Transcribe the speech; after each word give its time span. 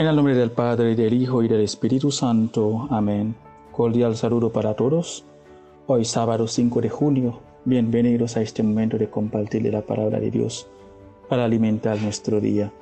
En 0.00 0.06
el 0.06 0.16
nombre 0.16 0.34
del 0.34 0.50
Padre, 0.50 0.96
del 0.96 1.12
Hijo 1.12 1.42
y 1.42 1.48
del 1.48 1.60
Espíritu 1.60 2.10
Santo. 2.10 2.88
Amén. 2.88 3.34
Cordial 3.70 4.16
saludo 4.16 4.50
para 4.50 4.74
todos. 4.74 5.26
Hoy 5.86 6.06
sábado 6.06 6.46
5 6.46 6.80
de 6.80 6.88
junio, 6.88 7.40
bienvenidos 7.66 8.36
a 8.38 8.40
este 8.40 8.62
momento 8.62 8.96
de 8.96 9.10
compartir 9.10 9.70
la 9.70 9.82
palabra 9.82 10.18
de 10.18 10.30
Dios 10.30 10.66
para 11.28 11.44
alimentar 11.44 12.00
nuestro 12.00 12.40
día. 12.40 12.72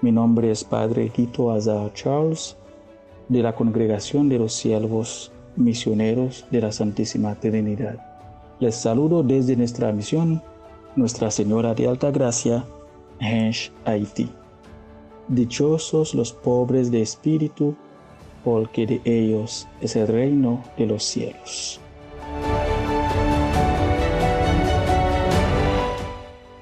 Mi 0.00 0.10
nombre 0.10 0.50
es 0.50 0.64
Padre 0.64 1.10
Quito 1.10 1.52
Azar 1.52 1.92
Charles 1.92 2.56
de 3.28 3.42
la 3.42 3.54
Congregación 3.54 4.28
de 4.28 4.40
los 4.40 4.52
Siervos 4.52 5.30
Misioneros 5.56 6.46
de 6.50 6.60
la 6.60 6.72
Santísima 6.72 7.34
Trinidad. 7.36 7.96
Les 8.60 8.74
saludo 8.74 9.22
desde 9.22 9.56
nuestra 9.56 9.92
misión, 9.92 10.42
Nuestra 10.96 11.30
Señora 11.30 11.74
de 11.74 11.88
Alta 11.88 12.10
Gracia, 12.10 12.64
Hensh, 13.20 13.72
Haití. 13.84 14.28
Dichosos 15.28 16.14
los 16.14 16.32
pobres 16.32 16.90
de 16.90 17.02
espíritu, 17.02 17.74
porque 18.44 18.86
de 18.86 19.00
ellos 19.04 19.66
es 19.80 19.96
el 19.96 20.08
reino 20.08 20.62
de 20.76 20.86
los 20.86 21.02
cielos. 21.02 21.80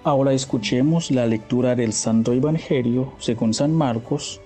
Ahora 0.05 0.33
escuchemos 0.33 1.13
la 1.13 1.27
lectura 1.27 1.77
del 1.77 1.93
Santo 1.93 2.33
Evangelio 2.33 3.13
según 3.19 3.55
San 3.55 3.73
Marcos, 3.73 4.42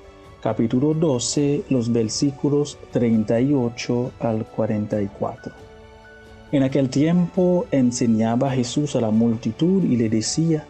capítulo 0.47 0.95
12, 0.95 1.65
los 1.71 1.93
versículos 1.93 2.79
38 2.93 4.13
al 4.21 4.47
44. 4.47 5.53
En 6.53 6.63
aquel 6.63 6.89
tiempo 6.89 7.67
enseñaba 7.73 8.53
Jesús 8.53 8.95
a 8.95 9.01
la 9.01 9.11
multitud 9.11 9.83
y 9.83 9.97
le 9.97 10.09
decía, 10.09 10.65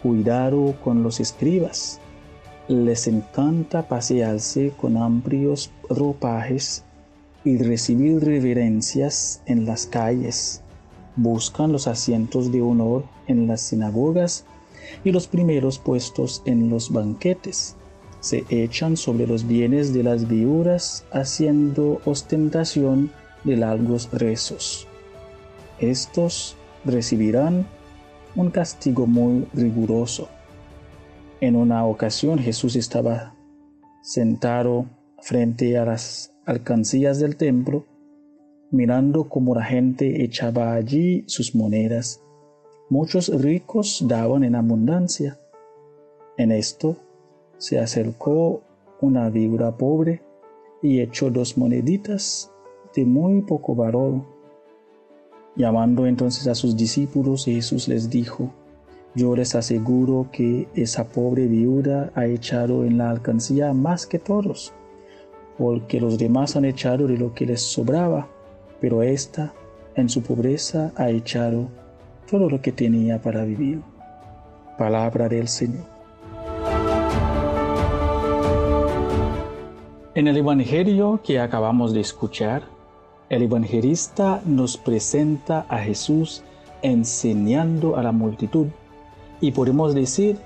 Cuidado 0.00 0.76
con 0.84 1.02
los 1.02 1.18
escribas 1.18 1.98
les 2.68 3.08
encanta 3.08 3.88
pasearse 3.88 4.72
con 4.80 4.96
amplios 4.96 5.72
ropajes 5.88 6.84
y 7.42 7.58
recibir 7.58 8.24
reverencias 8.24 9.42
en 9.46 9.66
las 9.66 9.86
calles. 9.86 10.62
Buscan 11.16 11.72
los 11.72 11.88
asientos 11.88 12.52
de 12.52 12.62
honor 12.62 13.02
en 13.26 13.48
las 13.48 13.60
sinagogas 13.60 14.44
y 15.02 15.10
los 15.10 15.26
primeros 15.26 15.80
puestos 15.80 16.42
en 16.44 16.70
los 16.70 16.92
banquetes. 16.92 17.74
Se 18.20 18.44
echan 18.48 18.96
sobre 18.96 19.26
los 19.26 19.46
bienes 19.46 19.92
de 19.92 20.02
las 20.02 20.28
viudas 20.28 21.04
haciendo 21.10 22.00
ostentación 22.04 23.10
de 23.44 23.56
largos 23.56 24.10
rezos. 24.12 24.86
Estos 25.78 26.56
recibirán 26.84 27.66
un 28.36 28.50
castigo 28.50 29.06
muy 29.06 29.46
riguroso 29.54 30.28
en 31.40 31.56
una 31.56 31.86
ocasión 31.86 32.38
Jesús 32.38 32.76
estaba 32.76 33.34
sentado 34.02 34.84
frente 35.22 35.78
a 35.78 35.86
las 35.86 36.34
alcancías 36.44 37.18
del 37.18 37.36
templo, 37.36 37.86
mirando 38.70 39.28
cómo 39.28 39.54
la 39.54 39.64
gente 39.64 40.22
echaba 40.22 40.74
allí 40.74 41.24
sus 41.26 41.54
monedas. 41.54 42.22
Muchos 42.90 43.28
ricos 43.40 44.04
daban 44.06 44.44
en 44.44 44.54
abundancia. 44.54 45.38
En 46.36 46.52
esto 46.52 46.98
se 47.60 47.78
acercó 47.78 48.62
una 49.02 49.28
víbora 49.28 49.76
pobre 49.76 50.22
y 50.82 51.00
echó 51.00 51.30
dos 51.30 51.58
moneditas 51.58 52.50
de 52.96 53.04
muy 53.04 53.42
poco 53.42 53.74
valor. 53.74 54.22
Llamando 55.56 56.06
entonces 56.06 56.46
a 56.46 56.54
sus 56.54 56.74
discípulos, 56.74 57.44
Jesús 57.44 57.86
les 57.86 58.08
dijo, 58.08 58.50
yo 59.14 59.36
les 59.36 59.54
aseguro 59.54 60.28
que 60.32 60.68
esa 60.74 61.08
pobre 61.08 61.48
viuda 61.48 62.10
ha 62.14 62.24
echado 62.24 62.84
en 62.84 62.96
la 62.96 63.10
alcancía 63.10 63.74
más 63.74 64.06
que 64.06 64.18
todos, 64.18 64.72
porque 65.58 66.00
los 66.00 66.16
demás 66.16 66.56
han 66.56 66.64
echado 66.64 67.06
de 67.08 67.18
lo 67.18 67.34
que 67.34 67.44
les 67.44 67.60
sobraba, 67.60 68.26
pero 68.80 69.02
ésta 69.02 69.52
en 69.96 70.08
su 70.08 70.22
pobreza 70.22 70.92
ha 70.96 71.10
echado 71.10 71.68
todo 72.30 72.48
lo 72.48 72.62
que 72.62 72.72
tenía 72.72 73.20
para 73.20 73.44
vivir. 73.44 73.82
Palabra 74.78 75.28
del 75.28 75.46
Señor. 75.46 75.99
En 80.12 80.26
el 80.26 80.36
Evangelio 80.36 81.20
que 81.22 81.38
acabamos 81.38 81.92
de 81.92 82.00
escuchar, 82.00 82.64
el 83.28 83.44
evangelista 83.44 84.42
nos 84.44 84.76
presenta 84.76 85.66
a 85.68 85.78
Jesús 85.78 86.42
enseñando 86.82 87.96
a 87.96 88.02
la 88.02 88.10
multitud 88.10 88.66
y 89.40 89.52
podemos 89.52 89.94
decir, 89.94 90.36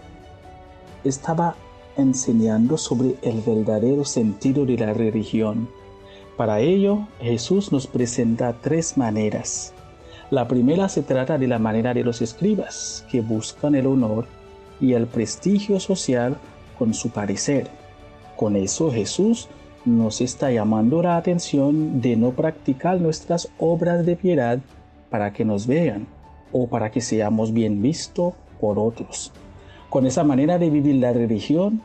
estaba 1.03 1.55
enseñando 1.97 2.77
sobre 2.77 3.15
el 3.23 3.41
verdadero 3.41 4.05
sentido 4.05 4.67
de 4.67 4.77
la 4.77 4.93
religión. 4.93 5.67
Para 6.37 6.61
ello, 6.61 7.09
Jesús 7.23 7.73
nos 7.73 7.87
presenta 7.87 8.53
tres 8.61 8.99
maneras. 8.99 9.73
La 10.29 10.47
primera 10.47 10.91
se 10.91 11.03
trata 11.03 11.39
de 11.39 11.49
la 11.49 11.59
manera 11.59 11.95
de 11.95 12.05
los 12.05 12.21
escribas, 12.21 13.07
que 13.11 13.23
buscan 13.23 13.75
el 13.75 13.87
honor 13.87 14.27
y 14.79 14.93
el 14.93 15.07
prestigio 15.07 15.81
social 15.81 16.37
con 16.79 16.93
su 16.93 17.09
parecer. 17.09 17.84
Con 18.37 18.57
eso 18.57 18.91
Jesús 18.91 19.49
nos 19.85 20.21
está 20.21 20.51
llamando 20.51 21.03
la 21.03 21.17
atención 21.17 22.01
de 22.01 22.17
no 22.17 22.31
practicar 22.31 23.01
nuestras 23.01 23.51
obras 23.59 24.05
de 24.07 24.17
piedad 24.17 24.59
para 25.11 25.33
que 25.33 25.45
nos 25.45 25.67
vean 25.67 26.07
o 26.53 26.67
para 26.67 26.91
que 26.91 27.01
seamos 27.01 27.53
bien 27.53 27.83
vistos 27.83 28.35
por 28.61 28.79
otros. 28.79 29.33
Con 29.91 30.07
esa 30.07 30.25
manera 30.25 30.59
de 30.59 30.71
vivir 30.71 30.97
la 30.97 31.13
religión, 31.13 31.83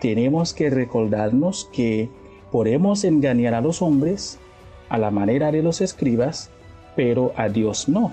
tenemos 0.00 0.52
que 0.52 0.70
recordarnos 0.70 1.68
que 1.72 2.10
podemos 2.50 3.04
engañar 3.04 3.54
a 3.54 3.60
los 3.60 3.80
hombres 3.80 4.38
a 4.88 4.98
la 4.98 5.10
manera 5.10 5.52
de 5.52 5.62
los 5.62 5.80
escribas, 5.80 6.50
pero 6.96 7.32
a 7.36 7.48
Dios 7.48 7.88
no. 7.88 8.12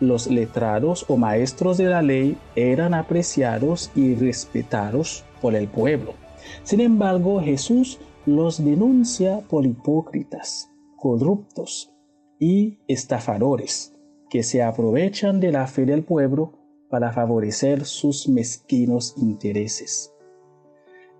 Los 0.00 0.26
letrados 0.26 1.04
o 1.08 1.16
maestros 1.16 1.76
de 1.76 1.86
la 1.86 2.02
ley 2.02 2.36
eran 2.56 2.94
apreciados 2.94 3.90
y 3.94 4.14
respetados 4.14 5.24
por 5.42 5.54
el 5.54 5.68
pueblo. 5.68 6.14
Sin 6.62 6.80
embargo, 6.80 7.40
Jesús 7.40 7.98
los 8.26 8.62
denuncia 8.64 9.40
por 9.48 9.66
hipócritas, 9.66 10.70
corruptos 10.96 11.92
y 12.38 12.78
estafadores 12.88 13.94
que 14.28 14.42
se 14.42 14.62
aprovechan 14.62 15.40
de 15.40 15.52
la 15.52 15.66
fe 15.66 15.86
del 15.86 16.04
pueblo 16.04 16.52
para 16.90 17.12
favorecer 17.12 17.84
sus 17.84 18.28
mezquinos 18.28 19.14
intereses. 19.16 20.14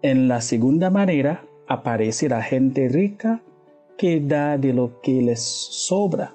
En 0.02 0.28
la 0.28 0.40
segunda 0.40 0.90
manera 0.90 1.44
aparece 1.66 2.28
la 2.28 2.42
gente 2.42 2.88
rica 2.88 3.42
que 3.96 4.20
da 4.20 4.56
de 4.56 4.72
lo 4.72 5.00
que 5.00 5.22
les 5.22 5.42
sobra 5.42 6.34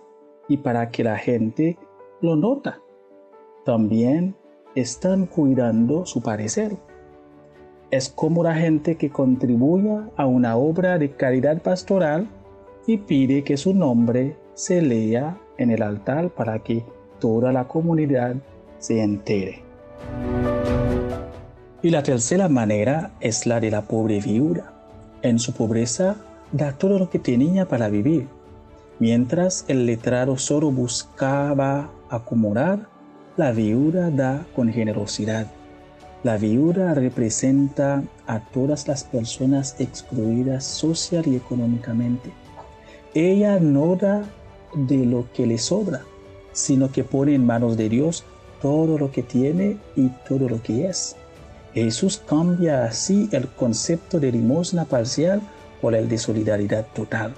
y 0.49 0.57
para 0.57 0.89
que 0.89 1.03
la 1.03 1.17
gente 1.17 1.77
lo 2.21 2.35
nota. 2.35 2.81
También 3.65 4.35
están 4.75 5.27
cuidando 5.27 6.05
su 6.05 6.21
parecer. 6.21 6.77
Es 7.93 8.09
como 8.09 8.41
la 8.41 8.55
gente 8.55 8.95
que 8.95 9.11
contribuya 9.11 10.09
a 10.17 10.25
una 10.25 10.57
obra 10.57 10.97
de 10.97 11.11
caridad 11.11 11.61
pastoral 11.61 12.27
y 12.87 12.97
pide 12.97 13.43
que 13.43 13.55
su 13.55 13.75
nombre 13.75 14.35
se 14.55 14.81
lea 14.81 15.37
en 15.59 15.69
el 15.69 15.83
altar 15.83 16.31
para 16.31 16.57
que 16.63 16.83
toda 17.19 17.53
la 17.53 17.67
comunidad 17.67 18.37
se 18.79 19.03
entere. 19.03 19.61
Y 21.83 21.91
la 21.91 22.01
tercera 22.01 22.49
manera 22.49 23.11
es 23.19 23.45
la 23.45 23.59
de 23.59 23.69
la 23.69 23.83
pobre 23.83 24.19
viuda. 24.21 24.73
En 25.21 25.37
su 25.37 25.53
pobreza 25.53 26.15
da 26.51 26.71
todo 26.71 26.97
lo 26.97 27.11
que 27.11 27.19
tenía 27.19 27.67
para 27.67 27.89
vivir, 27.89 28.27
mientras 28.97 29.65
el 29.67 29.85
letrado 29.85 30.39
solo 30.39 30.71
buscaba 30.71 31.91
acumular, 32.09 32.87
la 33.37 33.51
viuda 33.51 34.09
da 34.09 34.47
con 34.55 34.73
generosidad. 34.73 35.45
La 36.23 36.37
viuda 36.37 36.93
representa 36.93 38.01
a 38.27 38.39
todas 38.39 38.87
las 38.87 39.03
personas 39.03 39.75
excluidas 39.79 40.63
social 40.63 41.27
y 41.27 41.35
económicamente. 41.35 42.31
Ella 43.13 43.59
no 43.59 43.97
da 43.97 44.23
de 44.73 45.05
lo 45.05 45.27
que 45.33 45.45
le 45.45 45.57
sobra, 45.57 46.03
sino 46.53 46.89
que 46.93 47.03
pone 47.03 47.35
en 47.35 47.45
manos 47.45 47.75
de 47.75 47.89
Dios 47.89 48.23
todo 48.61 48.97
lo 48.97 49.11
que 49.11 49.21
tiene 49.21 49.77
y 49.97 50.07
todo 50.25 50.47
lo 50.47 50.63
que 50.63 50.87
es. 50.87 51.17
Jesús 51.73 52.21
cambia 52.25 52.85
así 52.85 53.27
el 53.33 53.49
concepto 53.49 54.17
de 54.21 54.31
limosna 54.31 54.85
parcial 54.85 55.41
por 55.81 55.93
el 55.93 56.07
de 56.07 56.17
solidaridad 56.17 56.87
total. 56.93 57.33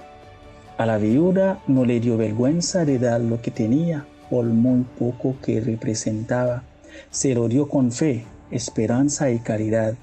A 0.78 0.86
la 0.86 0.98
viuda 0.98 1.60
no 1.66 1.84
le 1.84 1.98
dio 1.98 2.16
vergüenza 2.16 2.84
de 2.84 3.00
dar 3.00 3.20
lo 3.20 3.42
que 3.42 3.50
tenía 3.50 4.06
por 4.30 4.44
muy 4.44 4.84
poco 4.96 5.34
que 5.42 5.60
representaba. 5.60 6.62
Se 7.10 7.34
lo 7.34 7.48
dio 7.48 7.68
con 7.68 7.90
fe, 7.90 8.24
esperanza 8.50 9.30
y 9.30 9.38
caridad, 9.38 9.94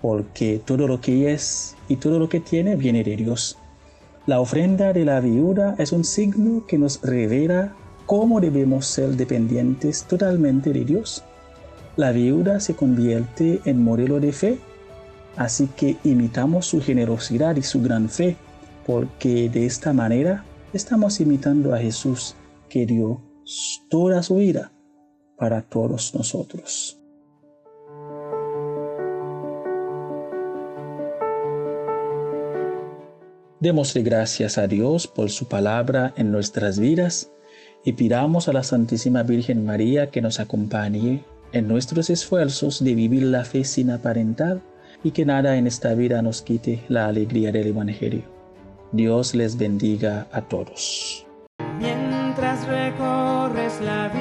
porque 0.00 0.60
todo 0.64 0.86
lo 0.86 1.00
que 1.00 1.32
es 1.32 1.76
y 1.88 1.96
todo 1.96 2.18
lo 2.18 2.28
que 2.28 2.40
tiene 2.40 2.76
viene 2.76 3.02
de 3.04 3.16
Dios. 3.16 3.58
La 4.26 4.40
ofrenda 4.40 4.92
de 4.92 5.04
la 5.04 5.20
viuda 5.20 5.74
es 5.78 5.92
un 5.92 6.04
signo 6.04 6.66
que 6.66 6.76
nos 6.76 7.00
revela 7.02 7.74
cómo 8.06 8.40
debemos 8.40 8.86
ser 8.86 9.16
dependientes 9.16 10.04
totalmente 10.04 10.72
de 10.72 10.84
Dios. 10.84 11.24
La 11.96 12.12
viuda 12.12 12.60
se 12.60 12.74
convierte 12.74 13.60
en 13.64 13.82
modelo 13.82 14.20
de 14.20 14.32
fe, 14.32 14.58
así 15.36 15.68
que 15.76 15.96
imitamos 16.04 16.66
su 16.66 16.80
generosidad 16.80 17.56
y 17.56 17.62
su 17.62 17.80
gran 17.80 18.08
fe, 18.08 18.36
porque 18.86 19.48
de 19.48 19.66
esta 19.66 19.92
manera 19.92 20.44
estamos 20.72 21.20
imitando 21.20 21.74
a 21.74 21.78
Jesús 21.78 22.34
que 22.68 22.86
dio 22.86 23.22
toda 23.88 24.22
su 24.22 24.36
vida 24.36 24.72
para 25.36 25.62
todos 25.62 26.14
nosotros. 26.14 26.97
Démosle 33.60 34.02
gracias 34.02 34.56
a 34.56 34.68
Dios 34.68 35.08
por 35.08 35.30
su 35.30 35.48
palabra 35.48 36.14
en 36.16 36.30
nuestras 36.30 36.78
vidas 36.78 37.32
y 37.84 37.94
pidamos 37.94 38.48
a 38.48 38.52
la 38.52 38.62
Santísima 38.62 39.24
Virgen 39.24 39.64
María 39.64 40.10
que 40.10 40.22
nos 40.22 40.38
acompañe 40.38 41.24
en 41.52 41.66
nuestros 41.66 42.08
esfuerzos 42.08 42.84
de 42.84 42.94
vivir 42.94 43.24
la 43.24 43.44
fe 43.44 43.64
sin 43.64 43.90
aparentar 43.90 44.60
y 45.02 45.10
que 45.10 45.24
nada 45.24 45.56
en 45.56 45.66
esta 45.66 45.94
vida 45.94 46.22
nos 46.22 46.42
quite 46.42 46.84
la 46.88 47.08
alegría 47.08 47.50
del 47.50 47.68
Evangelio. 47.68 48.22
Dios 48.92 49.34
les 49.34 49.58
bendiga 49.58 50.28
a 50.30 50.42
todos. 50.42 51.26
Mientras 51.80 52.64
recorres 52.68 53.80
la 53.80 54.08
vida, 54.08 54.17